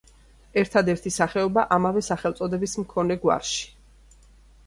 [0.59, 3.67] ერთადერთი სახეობა ამავე სახელწოდების მქონე გვარში.